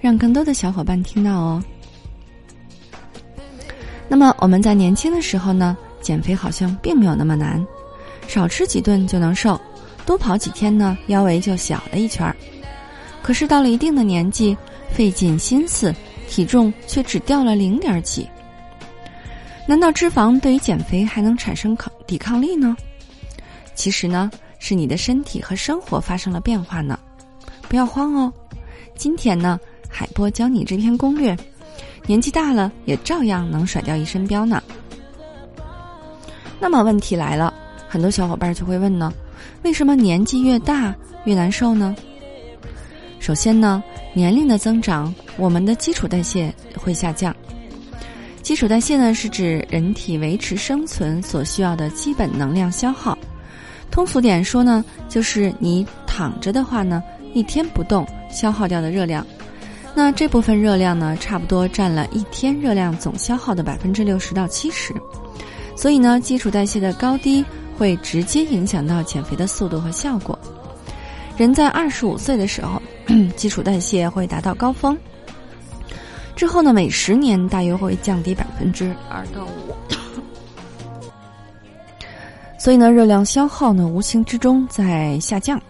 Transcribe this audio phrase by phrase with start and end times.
[0.00, 1.62] 让更多的小伙伴听到哦。
[4.08, 7.64] 那么我们在年轻的时候呢，减肥好像并没有那么难，
[8.26, 9.60] 少吃几顿就能瘦，
[10.06, 12.34] 多跑几天呢，腰围就小了一圈儿。
[13.22, 14.56] 可是到了一定的年纪，
[14.90, 15.94] 费尽心思，
[16.28, 18.26] 体重却只掉了零点几。
[19.66, 22.74] 难道脂肪对于减肥还能产生抗抵抗力呢？
[23.74, 26.98] 其实呢，是你的身体和生活发生了变化呢。
[27.68, 28.32] 不要慌哦，
[28.96, 31.36] 今天呢，海波教你这篇攻略，
[32.06, 34.62] 年纪大了也照样能甩掉一身膘呢。
[36.60, 37.52] 那么问题来了，
[37.88, 39.12] 很多小伙伴就会问呢，
[39.62, 40.94] 为什么年纪越大
[41.24, 41.94] 越难受呢？
[43.20, 47.34] 首先呢，年龄的增长，我们的基础代谢会下降。
[48.42, 53.18] 基础代谢呢，是指人体维持生存所需要的基本能量消耗。
[53.90, 57.02] 通俗点说呢，就是你躺着的话呢，
[57.34, 59.26] 一天不动消耗掉的热量，
[59.94, 64.94] 那这部分热量呢，差不多占了一天热量总消耗的百分之六十到七十。
[65.74, 67.44] 所以呢，基础代谢的高低
[67.76, 70.38] 会直接影响到减肥的速度和效果。
[71.36, 72.80] 人在二十五岁的时候，
[73.36, 74.96] 基础代谢会达到高峰。
[76.36, 79.74] 之后呢，每十年大约会降低百分之二到五，
[82.56, 85.60] 所以呢，热量消耗呢无形之中在下降，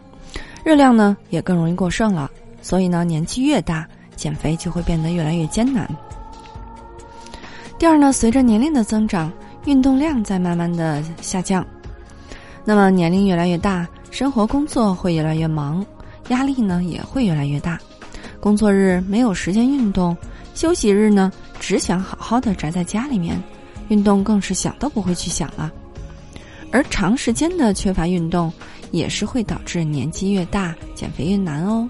[0.65, 2.31] 热量呢也更容易过剩了。
[2.61, 5.89] 所以呢，年纪越大，减肥就会变得越来越艰难。
[7.79, 9.33] 第二呢，随着年龄的增长，
[9.65, 11.65] 运动量在慢慢的下降，
[12.65, 15.87] 那么年龄越来越大，生活工作会越来越忙，
[16.31, 17.79] 压力呢也会越来越大，
[18.41, 20.17] 工作日没有时间运动。
[20.55, 23.41] 休息日呢，只想好好的宅在家里面，
[23.87, 25.73] 运动更是想都不会去想了。
[26.73, 28.53] 而长时间的缺乏运动，
[28.91, 31.89] 也是会导致年纪越大减肥越难哦。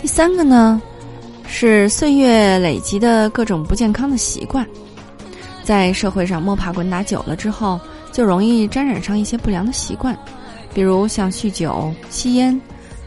[0.00, 0.80] 第三个呢，
[1.46, 4.66] 是岁月累积的各种不健康的习惯，
[5.62, 7.80] 在社会上摸爬滚打久了之后，
[8.12, 10.16] 就容易沾染上一些不良的习惯，
[10.72, 12.60] 比如像酗酒、吸烟，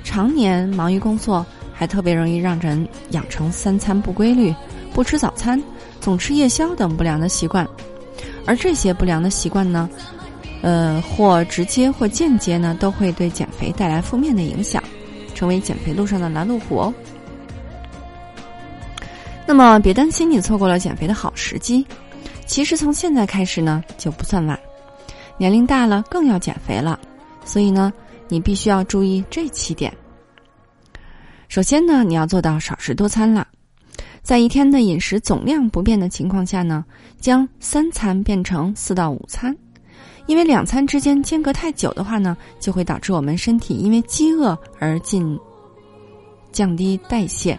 [0.03, 1.45] 常年忙于工作。
[1.71, 4.53] 还特别容易让人养成三餐不规律、
[4.93, 5.63] 不吃早餐、
[6.01, 7.65] 总吃夜宵等不良的习惯，
[8.45, 9.89] 而这些不良的习惯呢，
[10.61, 14.78] 呃，或直接或间接呢，都会对减肥带来负面的影响，
[15.39, 16.93] 成为减肥路上的拦路虎哦。
[19.47, 21.87] 那么，别担心你错过了减肥的好时机，
[22.45, 24.59] 其实从现在开始呢就不算晚，
[25.37, 26.99] 年龄大了更要减肥了，
[27.45, 27.93] 所以呢，
[28.27, 29.95] 你必须要注意这七点。
[31.47, 33.47] 首先呢，你要做到少食多餐了，
[34.21, 36.83] 在一天的饮食总量不变的情况下呢，
[37.21, 39.55] 将三餐变成四到五餐，
[40.29, 45.35] 因为两餐之间间隔太久的话呢，就会导致我们身体因为饥饿而进
[46.51, 47.57] 降低代谢。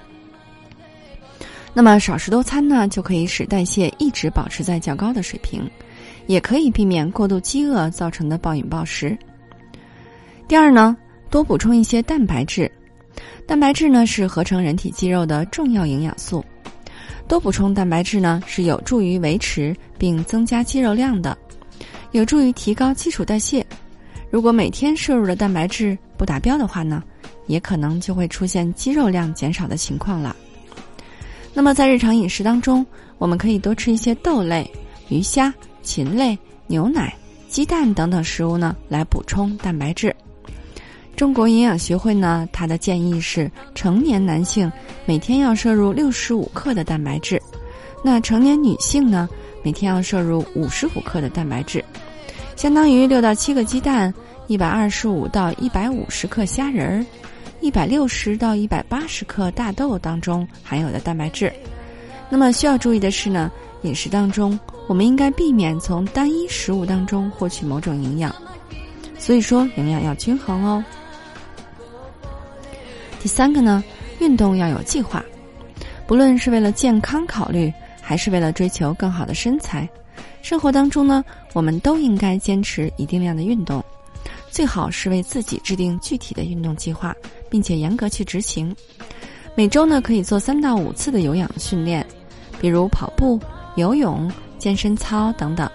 [1.74, 5.68] 那么少食多餐呢，就可以使代谢一直保持在较高的水平，
[6.28, 9.18] 也可以避免过度饥饿造成的暴饮暴食。
[10.46, 10.96] 第二呢，
[11.28, 12.70] 多补充一些蛋白质。
[13.48, 16.44] 蛋白质呢是合成人体肌肉的重要营养素，
[17.26, 21.36] 多补充蛋白质呢是有助于维持并增加肌肉量的，
[22.12, 23.64] 有助于提高基础代谢。
[24.30, 27.02] 如果每天摄入的蛋白质不达标的话呢，
[27.46, 30.34] 也可能就会出现肌肉量减少的情况了。
[31.52, 32.86] 那么在日常饮食当中，
[33.18, 34.70] 我们可以多吃一些豆类、
[35.08, 36.38] 鱼虾、禽类、
[36.68, 37.12] 牛奶、
[37.48, 40.14] 鸡蛋等等食物呢，来补充蛋白质。
[41.16, 44.70] 中国营养学会呢，它的建议是成年男性
[45.04, 47.42] 每天要摄入六十五克的蛋白质，
[48.02, 49.28] 那成年女性呢，
[49.62, 51.84] 每天要摄入五十五克的蛋白质，
[52.56, 54.12] 相当于六到七个鸡蛋，
[54.46, 57.06] 一百二十五到一百五十克虾仁儿，
[57.60, 61.52] 一百六十到一百八十克大豆当中含有的蛋白质。
[62.30, 63.50] 那么需要注意的是呢，
[63.82, 64.58] 饮食当中
[64.88, 68.34] 我们应该避免从单一食物当中获取某种营养，
[69.18, 70.82] 所以说营养要均衡哦。
[73.20, 73.84] 第三个呢，
[74.20, 75.22] 运动要有计划，
[76.06, 77.70] 不论是为了健康考虑，
[78.10, 79.88] 还是为了追求更好的身材，
[80.42, 83.80] 生活当中呢，我们都应该坚持一定量的运动，
[84.50, 87.14] 最好是为自己制定具体的运动计划，
[87.48, 88.74] 并且严格去执行。
[89.54, 92.04] 每周呢可以做三到五次的有氧训练，
[92.60, 93.38] 比如跑步、
[93.76, 94.28] 游泳、
[94.58, 95.70] 健身操等等。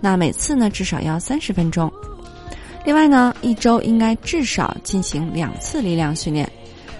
[0.00, 1.88] 那每次呢至少要三十分钟。
[2.84, 6.50] 另外呢，一周应该至少进行两次力量训练，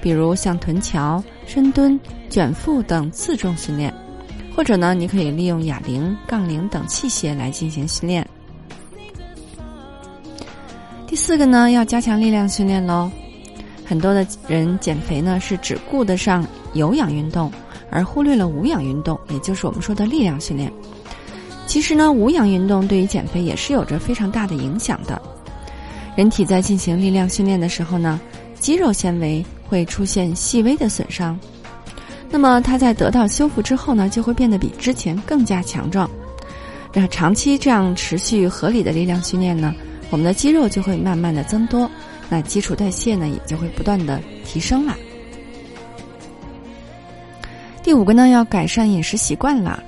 [0.01, 1.99] 比如像臀桥、深蹲、
[2.31, 3.93] 卷腹等自重训练，
[4.57, 8.27] 或者呢，你可以利用哑铃、杠铃等器械来进行训练。
[11.07, 13.11] 第四个呢，要加强力量训练喽。
[13.85, 17.53] 很多的人减肥呢是只顾得上有氧运动，
[17.91, 20.73] 而忽略了无氧运动，也就是我们说的力量训练。
[21.67, 25.21] 其实呢，无氧运动对于减肥也是有着非常大的影响的。
[26.17, 28.19] 人体在进行力量训练的时候呢，
[28.59, 31.39] 肌肉纤维会出现细微的损伤，
[32.37, 36.09] 那么它在得到修复之后呢，就会变得比之前更加强壮。
[36.93, 39.75] 那长期这样持续合理的力量训练呢，
[40.11, 41.91] 我们的肌肉就会慢慢的增多，
[42.29, 44.95] 那基础代谢呢也就会不断的提升啦。
[47.83, 49.83] 第五个呢，要改善饮食习惯啦，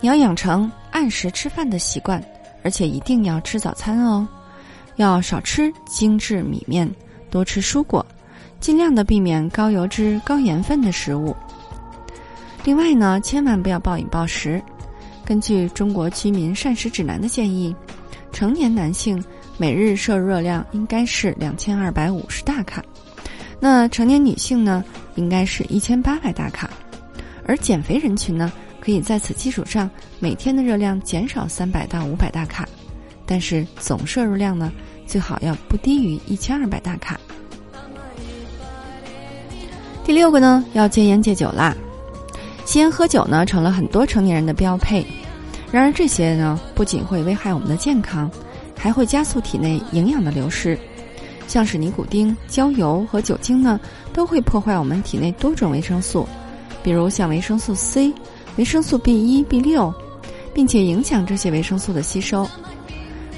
[0.00, 2.20] 你要养成按时吃饭的习惯，
[2.64, 4.26] 而且一定要吃早餐哦。
[4.96, 6.90] 要少吃精致米面，
[7.30, 8.04] 多吃蔬果，
[8.64, 11.36] 尽量的避免高油脂、高盐分的食物。
[12.64, 14.58] 另外呢，千万不要暴饮暴食。
[15.22, 17.76] 根据《中国居民膳食指南》的建议，
[18.32, 19.22] 成年男性
[19.58, 22.82] 每日摄入热量应该是两千二百五十大卡，
[23.60, 24.82] 那成年女性呢，
[25.14, 26.70] 应该是一千八百大卡。
[27.44, 28.50] 而减肥人群呢，
[28.80, 32.66] 可以在此基础上每天的热量减少三百到五百大卡。
[33.26, 34.72] 但是总摄入量呢，
[35.06, 37.20] 最好要不低于一千二百大卡。
[40.04, 41.74] 第六个呢，要戒烟戒酒啦。
[42.66, 45.04] 吸烟喝酒呢，成了很多成年人的标配。
[45.72, 48.30] 然而这些呢，不仅会危害我们的健康，
[48.76, 50.78] 还会加速体内营养的流失。
[51.46, 53.80] 像是尼古丁、焦油和酒精呢，
[54.12, 56.28] 都会破坏我们体内多种维生素，
[56.82, 58.12] 比如像维生素 C、
[58.56, 59.92] 维生素 B 一、B 六，
[60.52, 62.46] 并且影响这些维生素的吸收。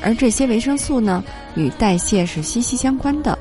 [0.02, 1.22] 而这些维生素呢，
[1.54, 3.38] 与代谢是息息相关的，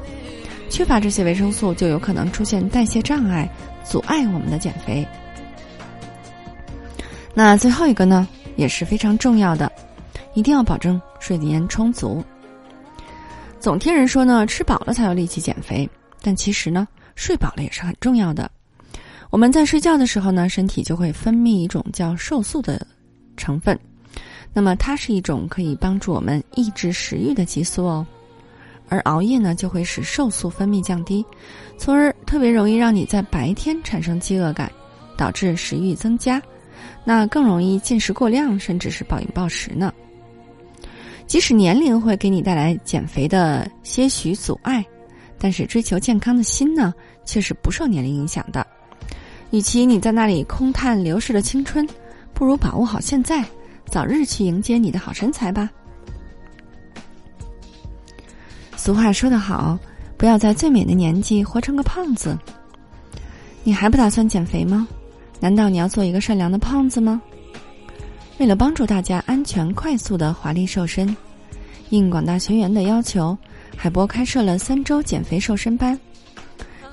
[0.75, 3.49] 缺乏这些维生素就有可能出现代谢障碍，
[3.85, 5.07] 阻碍我们的减肥。
[7.33, 8.27] 那最后一个呢，
[8.57, 9.71] 也是非常重要的，
[10.33, 12.21] 一定要保证睡眠充足。
[13.57, 15.89] 总听人说呢，吃饱了才有力气减肥，
[16.21, 16.85] 但其实呢，
[17.15, 18.51] 睡饱了也是很重要的。
[19.29, 22.85] 我们在睡觉的时候呢，身体就会分泌一种叫瘦素的
[23.37, 23.79] 成分。
[24.51, 28.05] 那么它是一种可以帮助我们抑制食欲的激素哦，
[28.87, 31.25] 而熬夜呢就会使瘦素分泌降低，
[31.77, 34.71] 从而特别容易让你在白天产生饥饿感，
[35.17, 36.41] 导致食欲增加，
[37.03, 39.93] 那更容易进食过量，甚至是暴饮暴食呢。
[41.27, 44.85] 即使年龄会给你带来减肥的些许阻碍，
[45.39, 46.93] 但是追求健康的心呢
[47.25, 48.65] 却是不受年龄影响的。
[49.51, 51.87] 与其你在那里空叹流逝的青春，
[52.33, 53.43] 不如把握好现在。
[53.87, 55.69] 早日去迎接你的好身材吧。
[58.85, 59.75] 俗话说得好，
[60.15, 62.37] 不要在最美的年纪活成个胖子。
[63.63, 64.87] 你还不打算减肥吗？
[65.39, 67.19] 难道你要做一个善良的胖子吗？
[68.37, 71.17] 为了帮助大家安全快速的华丽瘦身，
[71.89, 73.35] 应广大学员的要求，
[73.75, 75.99] 海波开设了三周减肥瘦身班。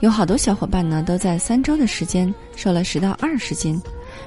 [0.01, 3.79] 有好多小伙伴呢，都在三周的时间瘦了十到二十斤，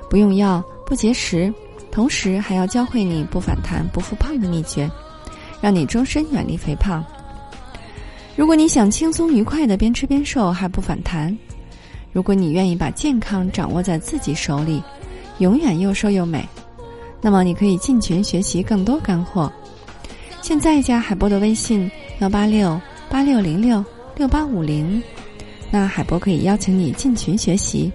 [0.07, 1.51] 不用药，不节食。
[1.91, 4.87] 同时还要教会你不反弹、不复胖的秘诀，
[5.59, 7.03] 让你终身远离肥胖。
[8.35, 11.35] 如果你想轻松愉快的边吃边瘦还不反弹，
[12.11, 14.83] 如果你愿意把健康掌握在自己手里，
[15.39, 16.45] 永远又瘦又美，
[17.21, 19.51] 那么你可以进群学习更多干货。
[20.41, 21.89] 现在加海波的微信
[22.19, 23.83] 幺八六八六零六
[24.17, 25.01] 六八五零，
[25.71, 27.91] 那海波可以邀请你进群学习。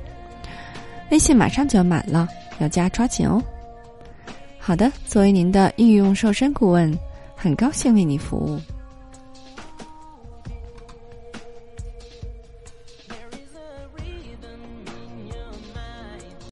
[1.10, 2.26] 微信马上就要满了，
[2.60, 3.42] 要加抓紧哦。
[4.58, 6.98] 好的，作为您的御用瘦身顾问，
[7.36, 8.58] 很高兴为你服务。